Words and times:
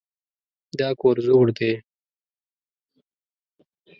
دا 0.79 0.89
کور 0.99 1.15
زوړ 1.25 1.45
دی. 1.57 1.71